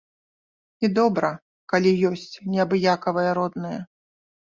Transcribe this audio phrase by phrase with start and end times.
[0.85, 1.29] І добра,
[1.75, 3.81] калі ёсць неабыякавыя родныя.